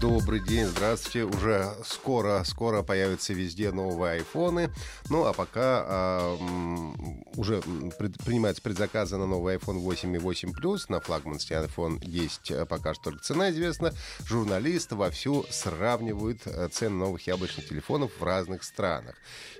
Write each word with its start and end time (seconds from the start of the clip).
Добрый 0.00 0.40
день, 0.40 0.66
здравствуйте. 0.66 1.24
Уже 1.24 1.72
скоро, 1.84 2.42
скоро 2.44 2.82
появятся 2.82 3.32
везде 3.34 3.70
новые 3.70 4.14
айфоны. 4.14 4.70
Ну, 5.08 5.26
а 5.26 5.32
пока 5.32 5.84
а, 5.86 6.36
уже 7.36 7.60
пред- 7.96 8.18
принимаются 8.24 8.62
предзаказы 8.62 9.16
на 9.16 9.26
новый 9.26 9.56
iPhone 9.56 9.78
8 9.78 10.16
и 10.16 10.18
8 10.18 10.50
Plus. 10.50 10.86
На 10.88 10.98
флагманский 10.98 11.54
iPhone 11.54 12.04
есть 12.04 12.50
а, 12.50 12.66
пока 12.66 12.94
что 12.94 13.04
только 13.04 13.22
цена 13.22 13.50
известна. 13.50 13.94
Журналисты 14.26 14.96
вовсю 14.96 15.46
сравнивают 15.50 16.40
а, 16.46 16.68
цены 16.68 16.96
новых 16.96 17.28
яблочных 17.28 17.68
телефонов 17.68 18.10
в 18.18 18.24
разных 18.24 18.64
странах. 18.64 19.14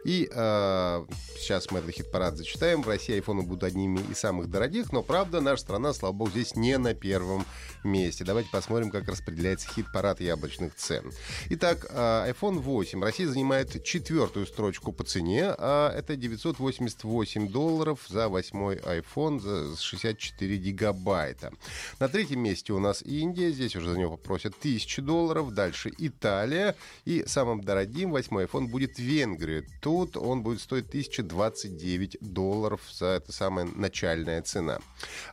И 0.05 0.29
а, 0.35 1.07
сейчас 1.39 1.71
мы 1.71 1.79
этот 1.79 1.93
хит-парад 1.93 2.37
зачитаем. 2.37 2.83
В 2.83 2.89
России 2.89 3.15
айфоны 3.15 3.43
будут 3.43 3.63
одними 3.63 4.01
из 4.11 4.19
самых 4.19 4.51
дорогих, 4.51 4.93
но, 4.93 5.05
правда, 5.05 5.41
наша 5.41 5.63
страна, 5.63 5.93
слава 5.93 6.15
богу, 6.15 6.33
здесь 6.33 6.57
не 6.57 6.79
на 6.79 6.95
первом 6.95 7.47
месте. 7.85 8.25
Давайте 8.25 8.51
посмотрим, 8.51 8.91
как 8.91 9.07
распределяется 9.07 9.69
хит-парад 9.69 10.00
яблочных 10.21 10.75
цен. 10.75 11.13
Итак, 11.51 11.87
а, 11.91 12.29
iPhone 12.31 12.59
8. 12.59 13.03
Россия 13.03 13.29
занимает 13.29 13.83
четвертую 13.85 14.47
строчку 14.47 14.93
по 14.93 15.05
цене. 15.05 15.55
а 15.59 15.93
Это 15.97 16.17
988 16.17 17.49
долларов 17.49 18.01
за 18.09 18.29
восьмой 18.29 18.77
iPhone 18.77 19.41
за 19.41 19.77
64 19.77 20.57
гигабайта. 20.57 21.53
На 21.99 22.09
третьем 22.09 22.41
месте 22.41 22.73
у 22.73 22.79
нас 22.79 23.03
Индия. 23.03 23.51
Здесь 23.51 23.77
уже 23.77 23.91
за 23.91 23.99
него 23.99 24.17
попросят 24.17 24.55
1000 24.59 25.03
долларов. 25.03 25.53
Дальше 25.53 25.93
Италия. 25.99 26.75
И 27.05 27.25
самым 27.27 27.63
дорогим 27.63 28.11
восьмой 28.11 28.45
iPhone 28.45 28.69
будет 28.69 28.99
Венгрия. 28.99 29.65
Тут 29.81 30.17
он 30.17 30.43
будет 30.43 30.61
стоить 30.61 30.89
1029 30.89 32.19
долларов 32.21 32.81
за 32.93 33.07
это 33.07 33.33
самая 33.33 33.67
начальная 33.67 34.43
цена. 34.43 34.79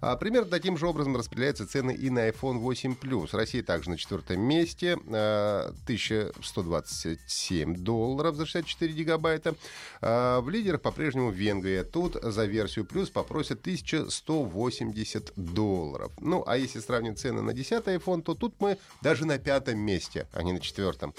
А, 0.02 0.16
примерно 0.16 0.50
таким 0.50 0.78
же 0.78 0.88
образом 0.88 1.16
распределяются 1.16 1.68
цены 1.68 1.94
и 1.94 2.10
на 2.10 2.28
iPhone 2.30 2.58
8 2.58 2.96
Plus. 3.02 3.30
Россия 3.32 3.64
также 3.64 3.90
на 3.90 3.98
четвертом 3.98 4.42
месте. 4.42 4.57
А, 5.10 5.74
1127 5.84 7.76
долларов 7.76 8.36
за 8.36 8.46
64 8.46 8.94
гигабайта. 8.94 9.56
А, 10.02 10.42
в 10.42 10.50
лидерах 10.50 10.82
по-прежнему 10.82 11.32
Венгрия. 11.32 11.84
Тут 11.84 12.18
за 12.22 12.46
версию 12.46 12.86
плюс 12.86 13.10
попросят 13.10 13.62
1180 13.62 15.34
долларов. 15.36 16.12
Ну, 16.20 16.44
а 16.46 16.58
если 16.58 16.80
сравнить 16.80 17.20
цены 17.20 17.42
на 17.42 17.54
10 17.54 17.86
iPhone, 17.86 18.22
то 18.22 18.36
тут 18.36 18.56
мы 18.60 18.78
даже 19.02 19.26
на 19.26 19.38
пятом 19.38 19.80
месте, 19.80 20.28
а 20.34 20.44
не 20.44 20.54
на 20.54 20.60
четвертом. 20.60 21.14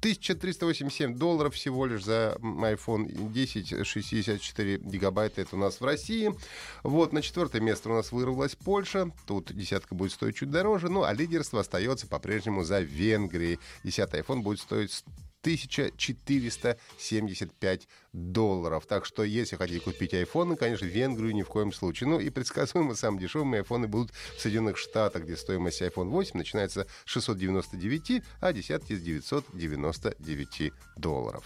А, 0.00 0.06
1387 0.06 1.14
долларов 1.14 1.54
всего 1.54 1.84
лишь 1.84 2.04
за 2.04 2.36
iPhone 2.40 3.32
10, 3.32 3.86
64 3.86 4.78
гигабайта. 4.78 5.42
Это 5.42 5.56
у 5.56 5.58
нас 5.58 5.80
в 5.80 5.84
России. 5.84 6.34
Вот, 6.82 7.12
на 7.12 7.20
четвертое 7.20 7.60
место 7.60 7.90
у 7.90 7.92
нас 7.92 8.10
вырвалась 8.10 8.56
Польша. 8.56 9.10
Тут 9.26 9.52
десятка 9.52 9.94
будет 9.94 10.12
стоить 10.12 10.36
чуть 10.36 10.50
дороже. 10.50 10.88
Ну, 10.88 11.02
а 11.02 11.12
лидерство 11.12 11.60
остается 11.60 12.06
по-прежнему 12.06 12.64
за 12.64 12.80
Венгрией. 12.80 13.58
Десятый 13.84 14.20
iPhone 14.20 14.40
будет 14.40 14.60
стоить 14.60 15.04
1475 15.42 17.88
долларов. 18.12 18.86
Так 18.86 19.04
что, 19.04 19.22
если 19.22 19.54
хотите 19.56 19.80
купить 19.80 20.14
айфоны, 20.14 20.56
конечно, 20.56 20.86
Венгрию 20.86 21.34
ни 21.34 21.42
в 21.42 21.48
коем 21.48 21.72
случае. 21.72 22.08
Ну 22.10 22.20
и 22.20 22.30
предсказуемо 22.30 22.94
самые 22.94 23.22
дешевые 23.22 23.60
айфоны 23.60 23.88
будут 23.88 24.12
в 24.36 24.40
Соединенных 24.40 24.78
Штатах, 24.78 25.24
где 25.24 25.36
стоимость 25.36 25.82
iPhone 25.82 26.08
8 26.08 26.36
начинается 26.36 26.86
с 27.04 27.10
699, 27.10 28.22
а 28.40 28.52
десятки 28.52 28.94
с 28.94 29.00
999 29.00 30.72
долларов. 30.96 31.44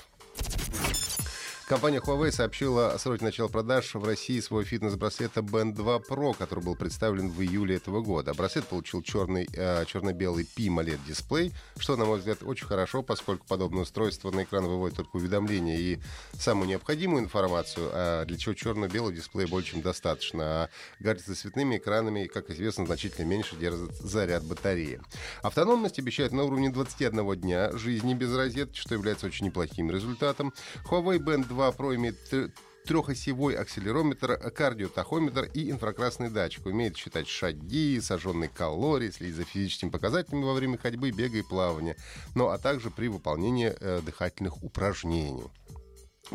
Компания 1.66 1.98
Huawei 1.98 2.30
сообщила 2.30 2.92
о 2.92 2.98
сроке 2.98 3.24
начала 3.24 3.48
продаж 3.48 3.94
в 3.94 4.04
России 4.04 4.38
своего 4.40 4.68
фитнес-браслета 4.68 5.40
Band 5.40 5.72
2 5.72 5.96
Pro, 6.00 6.36
который 6.36 6.62
был 6.62 6.76
представлен 6.76 7.30
в 7.30 7.40
июле 7.40 7.76
этого 7.76 8.02
года. 8.02 8.34
Браслет 8.34 8.66
получил 8.66 9.00
черный, 9.00 9.48
э, 9.50 9.86
черно-белый 9.86 10.46
PIMOLED 10.58 11.00
дисплей, 11.06 11.54
что, 11.78 11.96
на 11.96 12.04
мой 12.04 12.18
взгляд, 12.18 12.42
очень 12.42 12.66
хорошо, 12.66 13.02
поскольку 13.02 13.46
подобное 13.46 13.84
устройство 13.84 14.30
на 14.30 14.42
экран 14.42 14.66
выводит 14.66 14.98
только 14.98 15.16
уведомления 15.16 15.78
и 15.78 15.98
самую 16.34 16.68
необходимую 16.68 17.24
информацию, 17.24 17.88
а 17.94 18.26
для 18.26 18.36
чего 18.36 18.52
черно-белый 18.52 19.14
дисплей 19.14 19.46
более 19.46 19.66
чем 19.66 19.80
достаточно. 19.80 20.44
А 20.44 20.68
гаджеты 21.00 21.32
цветными 21.32 21.78
экранами, 21.78 22.26
как 22.26 22.50
известно, 22.50 22.84
значительно 22.84 23.24
меньше 23.24 23.56
держат 23.56 23.96
заряд 23.96 24.44
батареи. 24.44 25.00
Автономность 25.40 25.98
обещает 25.98 26.32
на 26.32 26.44
уровне 26.44 26.68
21 26.68 27.40
дня 27.40 27.72
жизни 27.72 28.12
без 28.12 28.36
розетки, 28.36 28.78
что 28.78 28.92
является 28.92 29.24
очень 29.24 29.46
неплохим 29.46 29.90
результатом. 29.90 30.52
Huawei 30.84 31.16
Band 31.16 31.48
2 31.48 31.53
Pro 31.54 31.94
имеет 31.94 32.16
тр- 32.32 32.50
трехосевой 32.86 33.54
акселерометр, 33.56 34.36
кардиотахометр 34.50 35.44
и 35.54 35.70
инфракрасный 35.70 36.30
датчик. 36.30 36.66
Умеет 36.66 36.96
считать 36.96 37.28
шаги, 37.28 38.00
сожженные 38.00 38.50
калории, 38.50 39.10
следить 39.10 39.36
за 39.36 39.44
физическими 39.44 39.90
показателями 39.90 40.44
во 40.44 40.54
время 40.54 40.78
ходьбы, 40.78 41.10
бега 41.10 41.38
и 41.38 41.42
плавания, 41.42 41.96
ну 42.34 42.48
а 42.48 42.58
также 42.58 42.90
при 42.90 43.08
выполнении 43.08 43.74
э, 43.78 44.00
дыхательных 44.04 44.62
упражнений. 44.62 45.44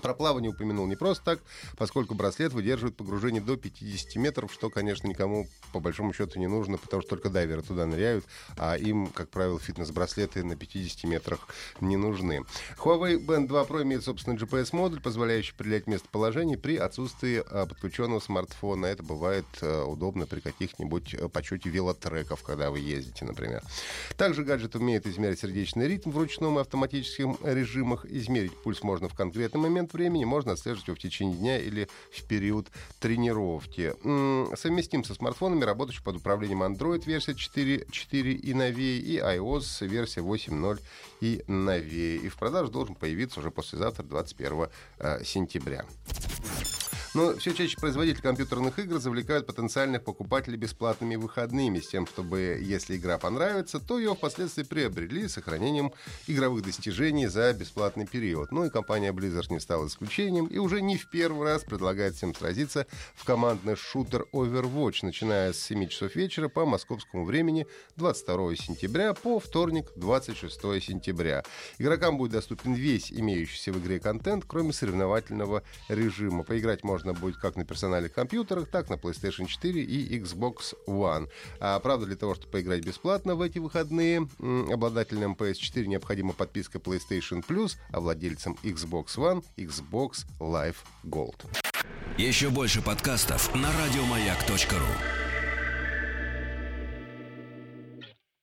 Про 0.01 0.13
плавание 0.13 0.51
упомянул 0.51 0.87
не 0.87 0.95
просто 0.95 1.23
так, 1.23 1.39
поскольку 1.77 2.15
браслет 2.15 2.53
выдерживает 2.53 2.95
погружение 2.95 3.41
до 3.41 3.57
50 3.57 4.15
метров, 4.15 4.51
что, 4.53 4.69
конечно, 4.69 5.07
никому 5.07 5.47
по 5.73 5.79
большому 5.79 6.13
счету 6.13 6.39
не 6.39 6.47
нужно, 6.47 6.77
потому 6.77 7.01
что 7.01 7.09
только 7.09 7.29
дайверы 7.29 7.61
туда 7.61 7.85
ныряют, 7.85 8.25
а 8.57 8.75
им, 8.75 9.07
как 9.07 9.29
правило, 9.29 9.59
фитнес-браслеты 9.59 10.43
на 10.43 10.55
50 10.55 11.03
метрах 11.05 11.47
не 11.81 11.97
нужны. 11.97 12.43
Huawei 12.77 13.23
Band 13.23 13.47
2 13.47 13.63
Pro 13.63 13.83
имеет 13.83 14.03
собственный 14.03 14.37
GPS-модуль, 14.37 15.01
позволяющий 15.01 15.53
определять 15.53 15.87
местоположение 15.87 16.57
при 16.57 16.77
отсутствии 16.77 17.43
а, 17.45 17.65
подключенного 17.65 18.19
смартфона. 18.19 18.85
Это 18.87 19.03
бывает 19.03 19.45
а, 19.61 19.85
удобно 19.85 20.25
при 20.25 20.39
каких-нибудь 20.39 21.13
а, 21.15 21.29
почете 21.29 21.69
велотреков, 21.69 22.43
когда 22.43 22.71
вы 22.71 22.79
ездите, 22.79 23.25
например. 23.25 23.63
Также 24.17 24.43
гаджет 24.43 24.75
умеет 24.75 25.07
измерять 25.07 25.39
сердечный 25.39 25.87
ритм 25.87 26.11
в 26.11 26.17
ручном 26.17 26.57
и 26.57 26.61
автоматическом 26.61 27.37
режимах. 27.43 28.05
Измерить 28.05 28.55
пульс 28.63 28.83
можно 28.83 29.09
в 29.09 29.13
конкретный 29.13 29.61
момент 29.61 29.88
времени, 29.93 30.25
можно 30.25 30.53
отслеживать 30.53 30.87
его 30.87 30.95
в 30.95 30.99
течение 30.99 31.37
дня 31.37 31.59
или 31.59 31.87
в 32.11 32.23
период 32.23 32.67
тренировки. 32.99 33.93
Совместим 34.55 35.03
со 35.03 35.13
смартфонами, 35.13 35.63
работающими 35.63 36.03
под 36.03 36.17
управлением 36.17 36.63
Android 36.63 37.05
версия 37.05 37.33
4.4 37.33 38.31
и 38.31 38.53
новее, 38.53 38.99
и 38.99 39.17
iOS 39.17 39.85
версия 39.85 40.21
8.0 40.21 40.79
и 41.21 41.43
новее. 41.47 42.17
И 42.17 42.29
в 42.29 42.37
продаже 42.37 42.71
должен 42.71 42.95
появиться 42.95 43.39
уже 43.39 43.51
послезавтра, 43.51 44.03
21 44.03 44.67
э, 44.99 45.23
сентября. 45.23 45.85
Но 47.15 47.35
все 47.37 47.53
чаще 47.53 47.75
производители 47.75 48.21
компьютерных 48.21 48.77
игр 48.77 48.99
завлекают 48.99 49.47
потенциальных 49.47 50.03
покупателей 50.03 50.57
бесплатными 50.57 51.15
выходными, 51.15 51.79
с 51.79 51.87
тем, 51.87 52.05
чтобы, 52.05 52.59
если 52.61 52.97
игра 52.97 53.17
понравится, 53.17 53.79
то 53.79 53.97
ее 53.97 54.13
впоследствии 54.13 54.61
приобрели 54.61 55.27
с 55.27 55.33
сохранением 55.33 55.91
игровых 56.27 56.63
достижений 56.63 57.25
за 57.25 57.51
бесплатный 57.53 58.05
период. 58.05 58.51
Ну 58.51 58.65
и 58.65 58.69
компания 58.69 59.11
Blizzard 59.11 59.51
не 59.51 59.59
стала 59.59 59.87
исключением 59.87 60.45
и 60.45 60.59
уже 60.59 60.81
не 60.81 60.97
в 60.97 61.09
первый 61.09 61.45
раз 61.45 61.63
предлагает 61.63 62.13
всем 62.13 62.35
сразиться 62.35 62.85
в 63.15 63.25
командный 63.25 63.75
шутер 63.75 64.27
Overwatch, 64.31 64.99
начиная 65.01 65.53
с 65.53 65.59
7 65.61 65.87
часов 65.87 66.15
вечера 66.15 66.47
по 66.47 66.65
московскому 66.67 67.25
времени 67.25 67.65
22 67.95 68.55
сентября 68.55 69.15
по 69.15 69.39
вторник 69.39 69.87
26 69.95 70.61
сентября. 70.83 71.43
Игрокам 71.79 72.17
будет 72.17 72.33
доступен 72.33 72.73
весь 72.73 73.11
имеющийся 73.11 73.71
в 73.71 73.79
игре 73.79 73.99
контент, 73.99 74.45
кроме 74.45 74.73
соревновательного 74.73 75.63
режима. 75.87 76.43
Поиграть 76.43 76.83
можно 76.83 76.98
будет 77.13 77.37
как 77.37 77.55
на 77.55 77.65
персональных 77.65 78.13
компьютерах, 78.13 78.67
так 78.69 78.89
на 78.89 78.95
PlayStation 78.95 79.47
4 79.47 79.81
и 79.81 80.19
Xbox 80.19 80.75
One. 80.87 81.29
А, 81.59 81.79
правда, 81.79 82.05
для 82.05 82.15
того, 82.15 82.35
чтобы 82.35 82.51
поиграть 82.51 82.85
бесплатно 82.85 83.35
в 83.35 83.41
эти 83.41 83.59
выходные, 83.59 84.27
обладателям 84.71 85.33
PS4 85.33 85.85
необходима 85.85 86.33
подписка 86.33 86.79
PlayStation 86.79 87.45
Plus, 87.45 87.77
а 87.91 87.99
владельцам 87.99 88.57
Xbox 88.63 89.17
One 89.17 89.43
Xbox 89.57 90.25
Live 90.39 90.77
Gold. 91.03 91.45
Еще 92.17 92.49
больше 92.49 92.81
подкастов 92.81 93.53
на 93.55 93.69
радиомаяк.ру. 93.71 95.28